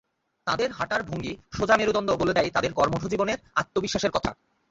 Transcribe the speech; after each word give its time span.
তাঁদের 0.47 0.69
হাঁটার 0.71 1.01
ভঙ্গি, 1.03 1.33
সোজা 1.57 1.75
মেরুদণ্ড 1.77 2.09
বলে 2.11 2.33
দেয় 2.33 2.49
তাঁদের 2.49 2.73
কর্মঠ 2.73 3.03
জীবনের, 3.05 3.37
আত্মবিশ্বাসের 3.55 4.11
কথা। 4.11 4.31